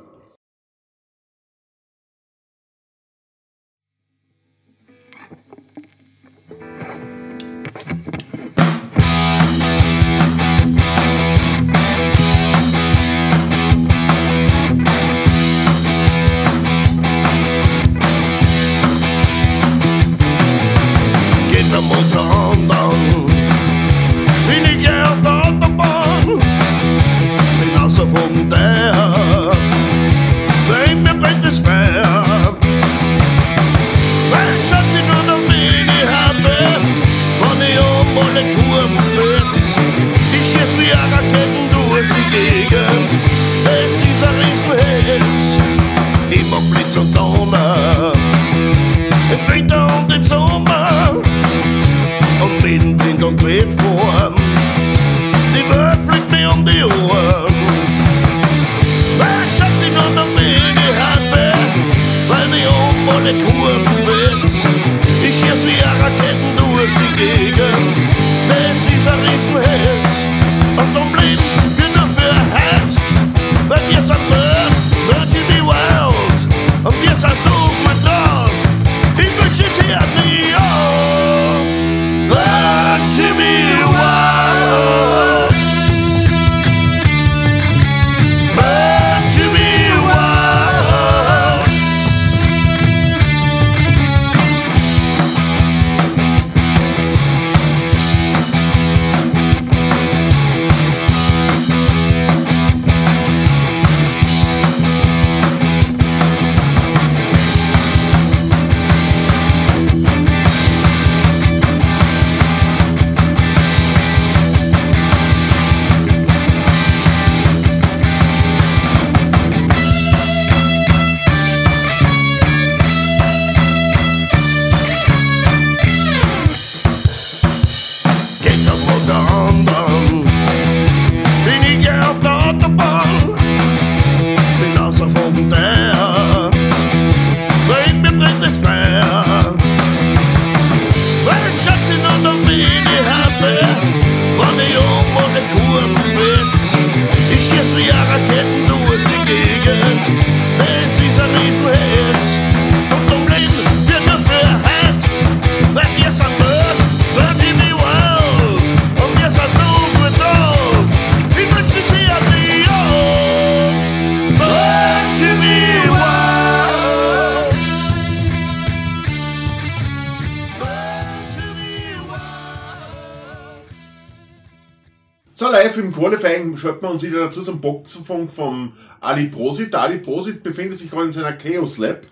[175.66, 179.74] Live im Qualifying schalten wir uns wieder dazu zum Boxenfunk vom Ali Prosit.
[179.74, 182.02] Ali Prosit befindet sich gerade in seiner Chaos Lab,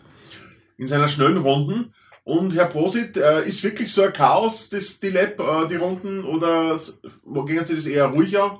[0.77, 1.95] in seiner schnellen Runden.
[2.25, 6.25] Und Herr Prosit, äh, ist wirklich so ein Chaos, das, die Lab, äh, die Runden,
[6.25, 6.81] oder
[7.23, 8.59] wo gehen Sie das eher ruhig an?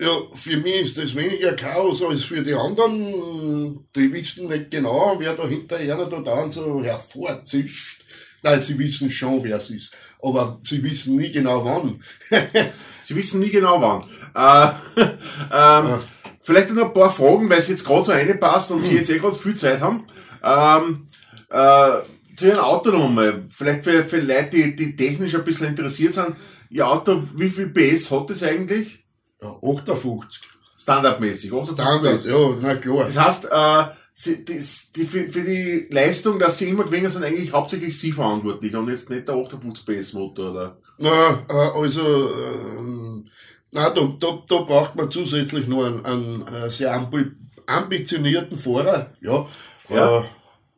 [0.00, 3.88] Ja, für mich ist das weniger Chaos als für die anderen.
[3.96, 8.03] Die wissen nicht genau, wer da hinterher noch da dauernd so hervorzischt.
[8.44, 9.92] Nein, sie wissen schon, wer es ist.
[10.22, 12.00] Aber sie wissen nie genau wann.
[13.04, 14.04] Sie wissen nie genau wann.
[14.34, 15.02] Äh,
[15.52, 15.98] ähm,
[16.44, 19.18] Vielleicht noch ein paar Fragen, weil es jetzt gerade so reinpasst und Sie jetzt eh
[19.18, 20.04] gerade viel Zeit haben.
[20.42, 21.06] Ähm,
[21.48, 26.36] äh, zu Ihren Autonummer, vielleicht für, für Leute, die, die technisch ein bisschen interessiert sind.
[26.68, 29.06] Ihr Auto, wie viel PS hat es eigentlich?
[29.40, 30.42] Ja, 58.
[30.76, 31.72] Standardmäßig, oder?
[31.72, 33.06] Standard, ja, na klar.
[33.06, 34.62] Das heißt, äh, sie, die,
[34.96, 38.88] die, für, für die Leistung, dass sie immer gewinnen, sind eigentlich hauptsächlich Sie verantwortlich und
[38.88, 40.78] jetzt nicht der 58 PS Motor, oder?
[40.98, 43.28] Na, äh, also, ähm,
[43.72, 47.32] na, da, da, da braucht man zusätzlich noch einen, einen sehr ambi
[47.66, 49.10] ambitionierten Fahrer.
[49.20, 49.46] Ja,
[49.88, 50.24] Ja.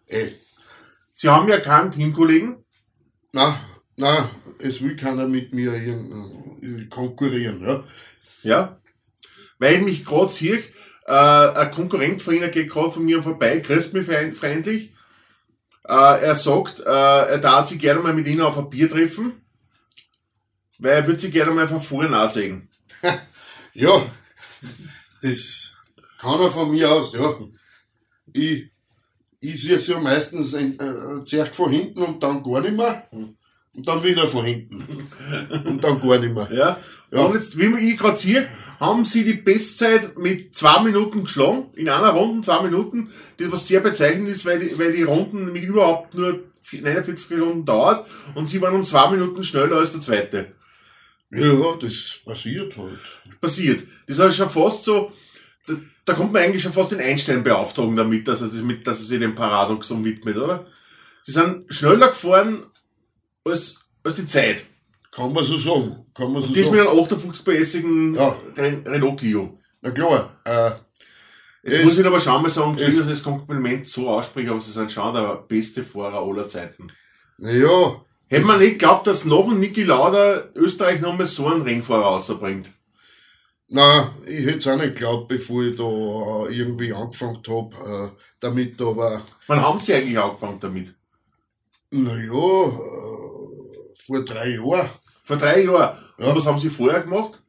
[0.06, 0.30] Äh.
[1.12, 2.64] Sie haben ja keinen Teamkollegen.
[3.32, 3.58] Na,
[3.96, 5.72] na, es will keiner mit mir
[6.90, 7.84] konkurrieren, ja.
[8.42, 8.80] Ja.
[9.58, 10.62] Weil ich mich gerade sehe,
[11.06, 14.92] äh, ein Konkurrent von Ihnen geht gerade von mir vorbei, grüßt mich freund- freundlich.
[15.88, 19.40] Äh, er sagt, äh, er darf sich gerne mal mit Ihnen auf ein Bier treffen,
[20.78, 22.68] weil er würde sich gerne mal von vorne ansehen.
[23.72, 24.06] Ja,
[25.22, 25.72] das
[26.18, 27.36] kann er von mir aus, ja.
[28.32, 28.70] Ich,
[29.40, 33.06] ich sehe es ja meistens ein, äh, zuerst von hinten und dann gar nicht mehr.
[33.10, 35.08] Und dann wieder von hinten.
[35.66, 36.48] Und dann gar nicht mehr.
[36.50, 36.80] Ja.
[37.10, 37.20] Ja.
[37.20, 41.70] Und jetzt, wie man ich gerade sehe, haben Sie die Bestzeit mit zwei Minuten geschlagen,
[41.74, 45.46] in einer Runde zwei Minuten, das was sehr bezeichnend ist, weil die, weil die Runden
[45.46, 46.40] nämlich überhaupt nur
[46.72, 50.52] 49 Runden dauert und Sie waren um zwei Minuten schneller als der zweite.
[51.30, 53.40] Ja, das passiert halt.
[53.40, 53.82] passiert.
[54.06, 55.12] Das ist schon fast so,
[55.66, 58.86] da, da kommt man eigentlich schon fast den Einstein beauftragen damit, dass er, sich mit,
[58.86, 60.66] dass er sich dem Paradoxon widmet, oder?
[61.22, 62.66] Sie sind schneller gefahren
[63.44, 64.64] als, als die Zeit.
[65.16, 65.96] Kann man so sagen.
[66.14, 66.76] Kann man so das sagen.
[66.76, 68.36] mit einem 58 PS-igen Ja.
[68.56, 69.58] Ren Renault Clio.
[69.80, 70.70] Na klar, äh,
[71.62, 74.50] Jetzt Es- muss ich aber schon mal sagen, Entschuldigung, dass ich das Kompliment so ausspreche,
[74.50, 76.92] aber sie sind schon der beste Fahrer aller Zeiten.
[77.38, 81.62] naja, Hätte man nicht geglaubt, dass nach dem Niki Lauda Österreich noch mal so einen
[81.62, 82.70] Rennfahrer rausbringt.
[83.68, 88.16] na, ich hätte es auch nicht geglaubt, bevor ich da äh, irgendwie angefangen habe, äh,
[88.38, 90.94] damit, aber, Wann haben sie eigentlich angefangen damit?
[91.90, 93.15] naja, äh,
[94.04, 94.90] vor drei Jahren,
[95.24, 95.98] Vor drei Jahren.
[96.18, 96.26] Ja.
[96.26, 97.42] Und was haben sie vorher gemacht?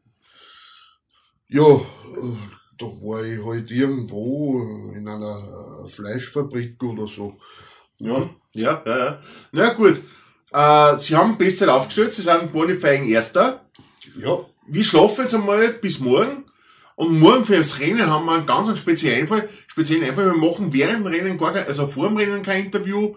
[1.50, 2.38] ja, äh,
[2.78, 4.62] da war ich halt irgendwo
[4.96, 7.38] in einer äh, Fleischfabrik oder so.
[8.00, 9.20] Ja, Ja, ja, ja.
[9.52, 10.02] Na gut.
[10.52, 13.66] Äh, sie haben besser aufgestellt, sie sind Qualifying Erster.
[14.20, 16.46] ja, Wir schlafen jetzt einmal bis morgen.
[16.96, 19.48] Und morgen für das Rennen haben wir einen ganz speziellen Fall.
[19.68, 20.26] Speziellen Einfall.
[20.26, 23.16] Wir machen während dem Rennen gar kein, also vor dem Rennen kein Interview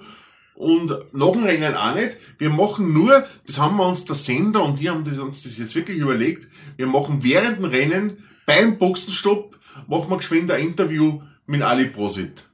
[0.60, 2.18] und nach dem Rennen auch nicht.
[2.36, 5.56] Wir machen nur, das haben wir uns der Sender und die haben das, uns das
[5.56, 11.22] jetzt wirklich überlegt, wir machen während dem Rennen beim Boxenstopp machen wir geschwind ein Interview
[11.46, 12.44] mit Ali Prosit.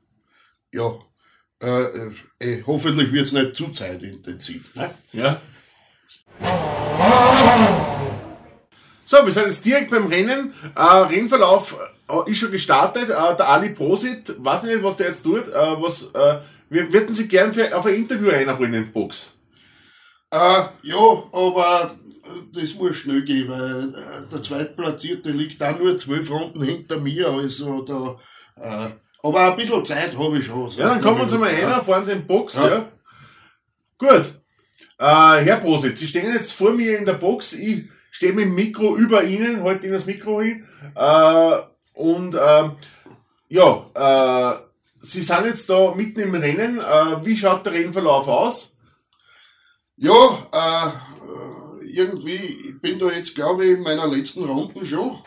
[0.73, 0.99] ja.
[1.59, 4.75] Äh, äh, eh, hoffentlich wird es nicht zu zeitintensiv.
[4.75, 4.91] Ne?
[5.15, 5.41] Ja.
[9.07, 10.53] So, wir sind jetzt direkt beim Rennen.
[10.75, 11.79] Äh, Rennverlauf
[12.27, 13.11] ist schon gestartet.
[13.11, 15.49] Äh, der Ali Prosit, weiß nicht, was der jetzt tut.
[15.49, 16.39] Äh, was, äh,
[16.69, 19.39] wir würden Sie gern für, auf ein Interview einholen in die Box.
[20.31, 22.29] Äh, ja, aber äh,
[22.61, 27.29] das muss schnell gehen, weil äh, der Zweitplatzierte liegt auch nur zwölf Runden hinter mir,
[27.29, 28.17] also da,
[28.57, 28.91] äh,
[29.23, 30.69] aber ein bisschen Zeit habe ich schon.
[30.71, 31.77] Ja, dann kommen wir uns einmal Ja.
[31.77, 32.55] rein, fahren Sie in die Box.
[32.55, 32.69] Ja.
[32.69, 32.89] Ja.
[33.99, 34.27] Gut.
[34.99, 37.53] Äh, Herr Prosit, Sie stehen jetzt vor mir in der Box.
[37.53, 40.67] Ich stehe mit dem Mikro über Ihnen, halte Ihnen das Mikro hin.
[40.95, 41.57] Äh,
[41.97, 42.73] und ähm,
[43.49, 44.67] ja, äh,
[45.01, 46.79] Sie sind jetzt da mitten im Rennen.
[46.79, 48.77] Äh, wie schaut der Rennverlauf aus?
[49.97, 50.13] Ja,
[50.53, 55.19] äh, äh, irgendwie, ich bin da jetzt, glaube ich, in meiner letzten Runde schon.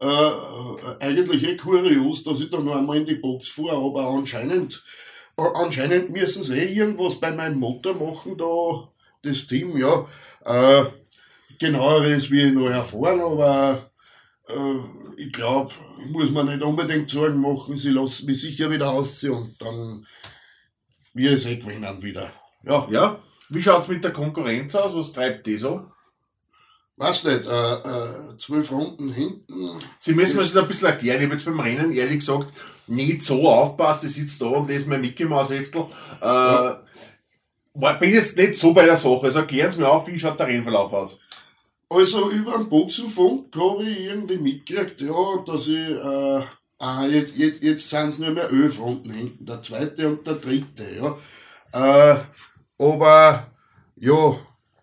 [0.00, 4.08] Äh, äh, eigentlich eh kurios, dass ich da noch einmal in die Box fahre, aber
[4.08, 4.84] anscheinend,
[5.36, 8.88] äh, anscheinend müssen sie eh irgendwas bei meinem Motor machen, da,
[9.22, 10.06] das Team, ja.
[10.44, 10.84] Äh,
[11.58, 13.90] genaueres will ich noch erfahren, aber
[14.48, 14.78] äh,
[15.16, 15.72] ich glaube,
[16.10, 20.06] muss man nicht unbedingt Sorgen machen, sie lassen mich sicher wieder ausziehen und dann
[21.14, 22.30] wir es eh gewinnen wieder.
[22.64, 22.86] Ja.
[22.90, 23.20] Ja.
[23.48, 24.94] Wie schaut's mit der Konkurrenz aus?
[24.94, 25.86] Was treibt die so?
[26.98, 29.78] Weiß nicht, äh, äh, zwölf Runden hinten.
[29.98, 31.18] Sie müssen mir das ein bisschen erklären.
[31.18, 32.48] Ich habe jetzt beim Rennen ehrlich gesagt
[32.86, 34.04] nicht so aufpasst.
[34.04, 35.86] Ich sitze da und das ist mein Mickey Maus Heftel.
[36.20, 39.20] Äh, war- bin jetzt nicht so bei der Sache.
[39.22, 41.20] Also erklären Sie mir auf, wie schaut der Rennverlauf aus?
[41.88, 46.44] Also über den Boxenfunk habe ich irgendwie mitgekriegt, ja, dass ich, äh,
[46.78, 50.34] ah, jetzt, jetzt, jetzt sind es nur mehr elf Runden hinten, der zweite und der
[50.34, 51.16] dritte, ja.
[51.72, 52.20] Äh,
[52.78, 53.52] aber,
[53.96, 54.36] ja,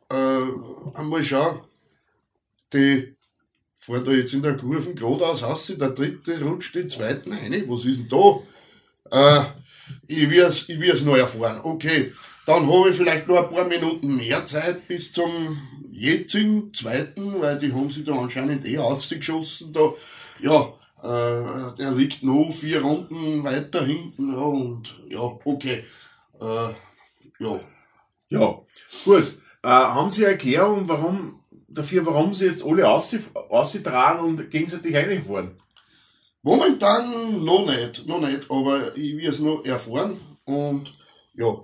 [0.10, 1.60] äh, einmal schauen,
[2.72, 3.16] die
[3.76, 7.84] fahren da jetzt in der Kurve geradeaus aus, der dritte rutscht den zweiten rein, was
[7.84, 9.42] ist denn da?
[9.42, 9.46] Äh,
[10.08, 11.60] ich wir's, ich wir's noch erfahren.
[11.64, 12.14] Okay,
[12.46, 15.58] dann habe ich vielleicht noch ein paar Minuten mehr Zeit bis zum
[15.94, 19.72] jetzigen zweiten, weil die haben sich da anscheinend eh ausgeschossen.
[19.74, 19.94] Da,
[20.42, 24.34] ja, äh, der liegt noch vier Runden weiter hinten.
[24.34, 25.84] Ja, und ja, okay.
[26.42, 26.70] Äh,
[27.40, 27.60] ja.
[28.30, 28.60] Ja,
[29.06, 29.38] gut.
[29.62, 35.60] Äh, haben Sie eine Erklärung, warum, dafür, warum Sie jetzt alle ausgetragen und gegenseitig reinfahren?
[36.42, 40.92] Momentan noch nicht, noch nicht, aber ich will es noch erfahren und
[41.36, 41.64] ja.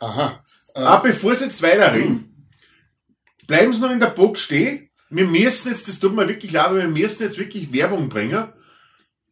[0.00, 0.42] Aha.
[0.74, 2.27] Äh, Ah, bevor Sie jetzt weiterreden,
[3.48, 4.88] bleiben Sie noch in der Box stehen.
[5.10, 8.52] Wir müssen jetzt, das tut mir wirklich leid, aber wir müssen jetzt wirklich Werbung bringen.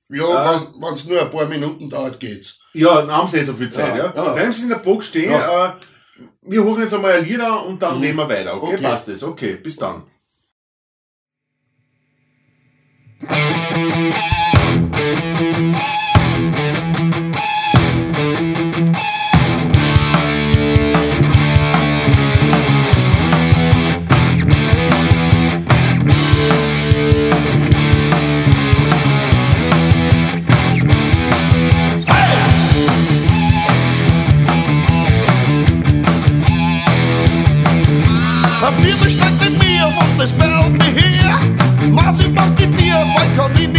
[0.08, 2.58] ja, wenn es nur ein paar Minuten dauert, geht's.
[2.72, 4.12] Ja, dann haben Sie nicht so viel Zeit, ja.
[4.14, 4.32] Ja, ja.
[4.32, 5.32] Bleiben Sie in der Box stehen.
[5.32, 5.72] Äh,
[6.42, 8.00] wir holen jetzt einmal ein Lied an und dann Mhm.
[8.00, 8.56] nehmen wir weiter.
[8.62, 8.82] Okay, Okay.
[8.82, 9.22] passt das.
[9.22, 10.02] Okay, bis dann.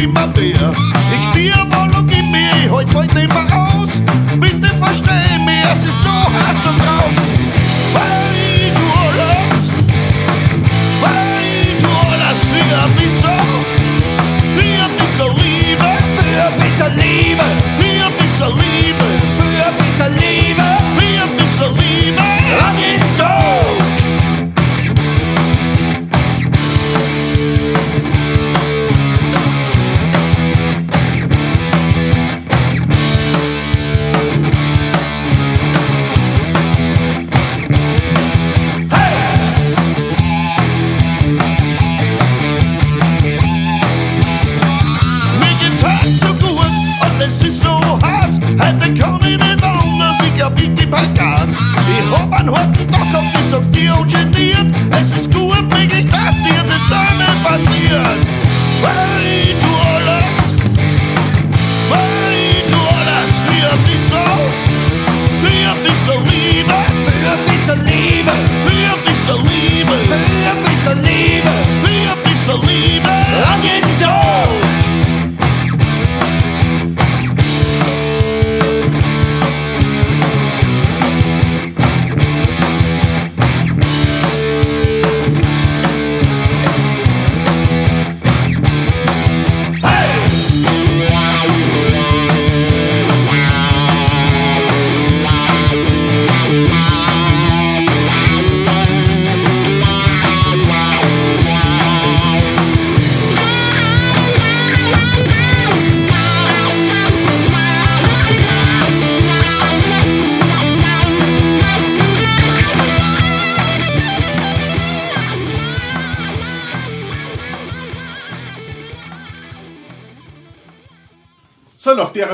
[0.08, 0.74] Nimmer mehr.
[1.18, 4.02] Ich spür wohl und in mir, heute nicht mehr aus.
[4.40, 7.17] Bitte versteh mich, es ist so heiß da draußen.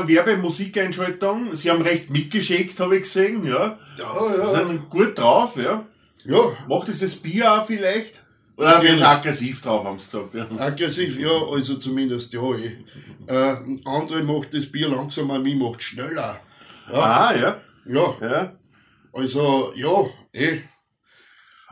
[0.07, 3.77] Der Werbemusikeinschaltung, Sie haben recht mitgeschickt, habe ich gesehen, ja.
[3.97, 5.85] Ja, Sie sind gut drauf, ja.
[6.25, 8.23] Ja, Macht dieses Bier auch vielleicht?
[8.55, 8.91] Oder Natürlich.
[8.91, 10.47] jetzt aggressiv drauf, haben Sie gesagt, ja.
[10.59, 12.41] aggressiv, ja, also zumindest, ja.
[12.55, 12.71] Ich.
[13.27, 16.39] Äh, andere macht das Bier langsamer, mich macht schneller.
[16.91, 17.61] Ja, Ah, ja.
[17.85, 18.55] ja, ja.
[19.11, 20.61] also, ja, eh.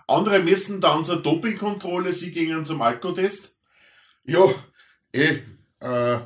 [0.07, 3.55] Andere müssen dann zur Dopingkontrolle, Sie gingen zum Alkotest.
[4.25, 4.39] Ja,
[5.13, 5.39] eh.
[5.79, 6.19] Äh,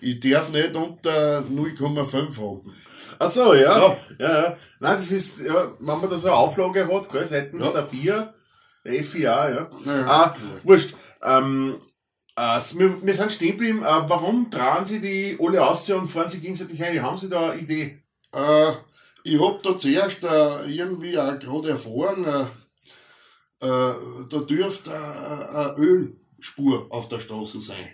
[0.00, 2.72] ich darf nicht unter 0,5 haben.
[3.18, 3.78] Ach so, ja.
[3.78, 3.96] Ja.
[4.18, 4.42] ja.
[4.42, 4.56] ja.
[4.80, 7.72] Nein, das ist, ja, wenn man da so eine Auflage hat, gell, seitens Ja.
[7.72, 8.34] der FIA,
[8.84, 9.70] der FIA, ja.
[9.84, 10.94] Ja, Ah, wurscht.
[11.22, 11.76] Ähm,
[12.36, 13.82] äh, wir, wir sind stehen geblieben.
[13.82, 17.02] Äh, warum tragen Sie die alle aus und fahren Sie gegenseitig ein?
[17.02, 18.02] Haben Sie da eine Idee?
[18.32, 18.72] Äh,
[19.24, 23.94] ich hab da zuerst äh, irgendwie auch gerade erfahren, äh, äh,
[24.30, 27.88] da dürfte äh, eine Ölspur auf der Straße sein.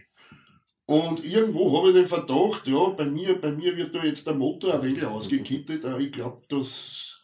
[0.87, 4.35] Und irgendwo habe ich den Verdacht, ja, bei mir, bei mir wird da jetzt der
[4.35, 5.85] Motor ein wenig ausgekittet.
[5.85, 7.23] Äh, ich glaube, dass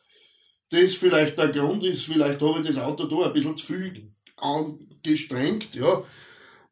[0.71, 4.15] das vielleicht der Grund ist, vielleicht habe ich das Auto da ein bisschen zu viel
[4.37, 6.03] angestrengt, ja.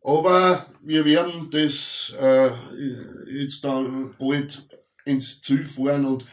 [0.03, 2.51] Aber wir werden das äh,
[3.31, 4.67] jetzt dann bald
[5.05, 6.25] ins Ziel fahren und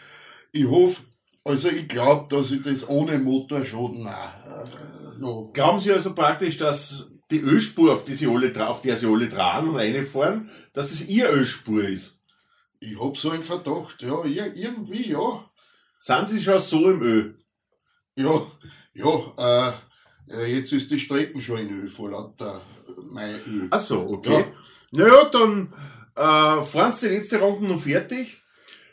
[0.52, 1.04] ich hoffe,
[1.44, 5.52] also ich glaube, dass ich das ohne Motorschaden auch äh, noch.
[5.54, 9.30] Glauben Sie also praktisch, dass die Ölspur, auf die Sie alle, auf der Sie alle
[9.30, 12.22] dran und reinfahren, dass es Ihr Ölspur ist?
[12.80, 15.50] Ich hab so einen Verdacht, ja, ir irgendwie, ja.
[16.00, 17.40] Sind Sie schon so im Öl?
[18.16, 18.46] Ja,
[18.94, 19.74] ja,
[20.30, 22.62] äh, äh, jetzt ist die Strecken schon in Öl vor lauter
[23.12, 23.68] mein Öl.
[23.72, 24.46] Ach so, okay.
[24.92, 25.74] Naja, dann
[26.16, 28.42] äh, fahren Sie die letzte Runde noch fertig.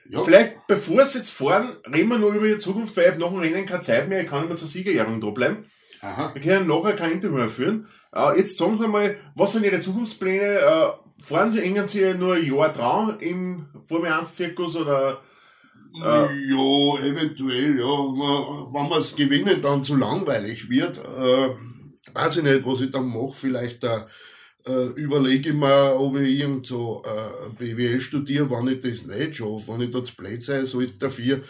[0.08, 3.18] Ja, Vielleicht, bevor Sie jetzt fahren, reden wir noch über Ihre Zukunft, weil ich hab
[3.18, 5.66] nach dem Rennen keine Zeit mehr, ich kann immer zur Siegerehrung da bleiben.
[6.00, 6.34] Aha.
[6.34, 7.86] Wir können nachher kein Interview mehr führen.
[8.14, 10.44] Äh, jetzt sagen Sie mal, was sind Ihre Zukunftspläne?
[10.44, 15.22] Äh, fahren Sie, hängen Sie nur ein Jahr dran im Formel 1 Zirkus oder
[15.94, 17.84] Ja, eventuell, ja.
[17.84, 21.50] Wenn wir es gewinnen, dann zu langweilig wird, äh,
[22.14, 23.34] weiß ich nicht, was ich dann mache.
[23.34, 24.00] Vielleicht äh,
[24.66, 29.36] äh, überlege ich mir, ob ich irgend so äh, BWL studiere, wenn ich das nicht
[29.36, 31.40] schaffe, wenn ich da zu blöd sein sollte dafür.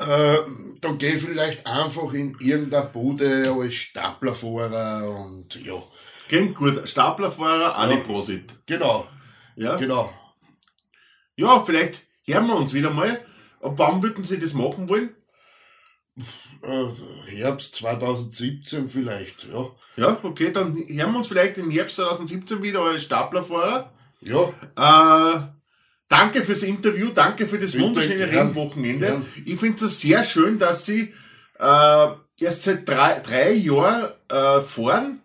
[0.00, 0.38] Äh,
[0.80, 5.82] dann gehe ich vielleicht einfach in irgendeine Bude als Staplerfahrer und ja,
[6.28, 7.86] klingt gut, Staplerfahrer, auch Ja.
[7.88, 8.54] nicht Prosit.
[8.66, 9.06] genau,
[9.56, 9.76] Ja?
[9.76, 10.12] genau.
[11.36, 13.20] ja, vielleicht hören wir uns wieder mal.
[13.60, 15.14] Ab wann würden Sie das machen wollen?
[16.62, 16.86] Äh,
[17.36, 19.70] Herbst 2017 vielleicht, ja.
[19.96, 23.92] Ja, okay, dann hören wir uns vielleicht im Herbst 2017 wieder als Staplerfahrer.
[24.22, 25.59] Ja, Äh,
[26.10, 29.06] danke fürs Interview, danke für das Bitte, wunderschöne gern, Rennwochenende.
[29.06, 29.26] gern.
[29.46, 31.14] Ich finde es sehr schön, dass Sie
[31.58, 32.06] äh,
[32.38, 35.20] erst seit drei, drei Jahren äh, fahren,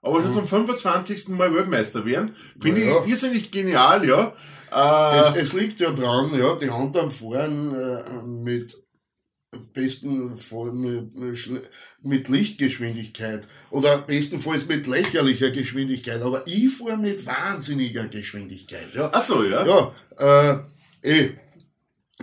[0.00, 1.28] aber schon zum 25.
[1.28, 2.34] Mal Weltmeister werden.
[2.58, 2.88] Finde Mhm.
[2.88, 4.32] Ja, ich irrsinnig genial, ja.
[4.70, 8.78] Es, Äh, es liegt ja dran, ja, die anderen fahren äh, mit
[9.72, 18.94] besten Fall mit, Lichtgeschwindigkeit oder bestenfalls mit lächerlicher Geschwindigkeit, aber ich fahre mit wahnsinniger Geschwindigkeit,
[18.94, 19.10] ja.
[19.12, 19.92] ach so, ja.
[20.18, 20.64] Ja,
[21.02, 21.30] äh, eh.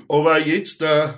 [0.07, 1.09] Aber jetzt, äh,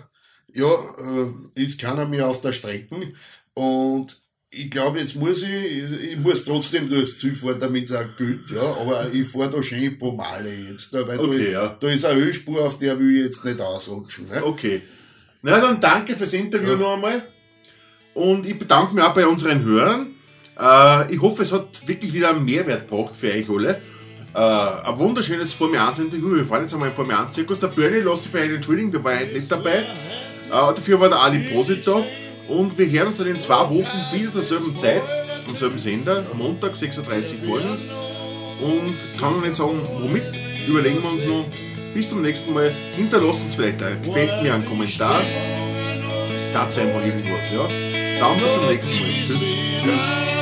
[0.54, 3.14] ja, äh, ist keiner mehr auf der Strecke
[3.54, 4.20] und
[4.52, 8.50] ich glaube, jetzt muss ich, ich muss trotzdem durchs Ziel fahren, damit es auch gilt,
[8.50, 11.78] ja, aber ich fahre da schön Pomale jetzt, da, weil da, Okay, ist, ja.
[11.80, 14.28] da ist eine Ölspur, auf der will ich jetzt nicht ausrutschen.
[14.28, 14.44] Ne?
[14.44, 14.82] Okay.
[15.42, 16.76] Na dann danke fürs Interview Ja.
[16.78, 17.24] noch einmal.
[18.14, 20.08] Und ich bedanke mich auch bei unseren Hörern.
[20.60, 23.82] Äh, ich hoffe, es hat wirklich wieder einen Mehrwert gebracht für euch alle.
[24.34, 26.36] Äh, ein wunderschönes Formel 1 Interview.
[26.36, 27.60] Wir fahren jetzt einmal im Formel 1 Zirkus.
[27.62, 29.78] Der Bernie lässt sich vielleicht entschuldigen, der war heute nicht dabei.
[29.78, 29.86] Äh,
[30.50, 32.04] dafür war der Ali Posit da.
[32.50, 35.04] Und wir hören uns dann in zwei Wochen wieder zur selben Zeit,
[35.48, 37.86] am selben Sender, Montag 6.30 Uhr morgens.
[38.62, 40.26] Und kann noch nicht sagen, womit,
[40.68, 41.46] überlegen wir uns noch.
[41.94, 42.74] Bis zum nächsten Mal.
[42.96, 45.22] Hinterlasst uns vielleicht ein, gefällt mir einen Kommentar.
[46.54, 47.68] Dazu einfach irgendwas, ja.
[48.20, 49.12] Dann bis zum nächsten Mal.
[49.26, 49.42] Tschüss.
[49.82, 50.39] Tschüss.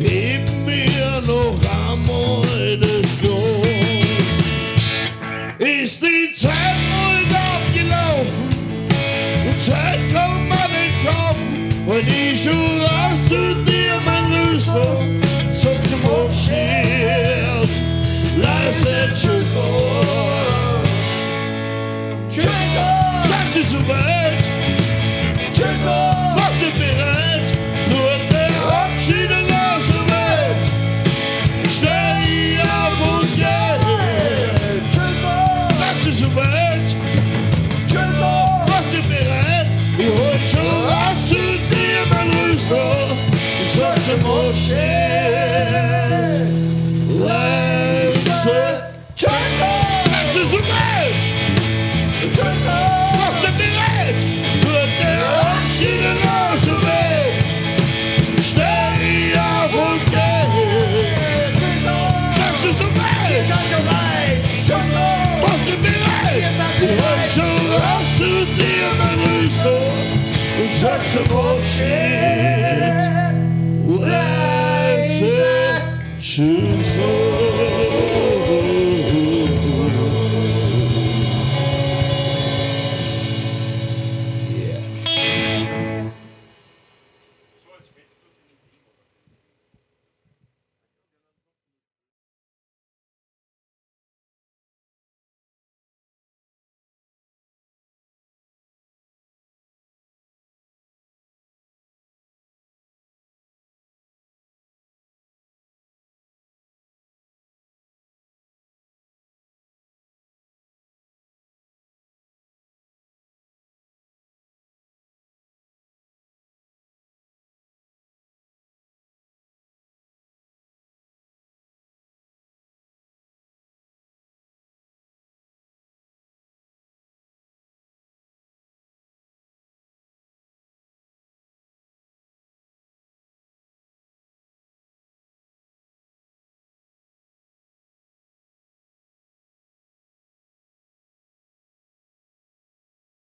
[0.00, 3.60] Geben wir noch einmal das Glas.
[5.58, 6.32] Ist die